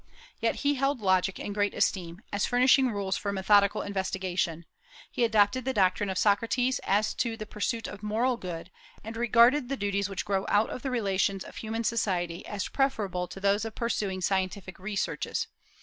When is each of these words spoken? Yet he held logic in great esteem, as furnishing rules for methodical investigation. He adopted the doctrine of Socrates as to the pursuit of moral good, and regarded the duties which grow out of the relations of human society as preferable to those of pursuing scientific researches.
Yet 0.39 0.55
he 0.65 0.73
held 0.73 0.99
logic 0.99 1.37
in 1.39 1.53
great 1.53 1.75
esteem, 1.75 2.23
as 2.33 2.47
furnishing 2.47 2.89
rules 2.91 3.17
for 3.17 3.31
methodical 3.31 3.83
investigation. 3.83 4.65
He 5.11 5.23
adopted 5.23 5.63
the 5.63 5.75
doctrine 5.75 6.09
of 6.09 6.17
Socrates 6.17 6.79
as 6.85 7.13
to 7.13 7.37
the 7.37 7.45
pursuit 7.45 7.87
of 7.87 8.01
moral 8.01 8.35
good, 8.35 8.71
and 9.03 9.15
regarded 9.15 9.69
the 9.69 9.77
duties 9.77 10.09
which 10.09 10.25
grow 10.25 10.47
out 10.49 10.71
of 10.71 10.81
the 10.81 10.89
relations 10.89 11.43
of 11.43 11.57
human 11.57 11.83
society 11.83 12.43
as 12.47 12.67
preferable 12.67 13.27
to 13.27 13.39
those 13.39 13.63
of 13.63 13.75
pursuing 13.75 14.21
scientific 14.21 14.79
researches. 14.79 15.45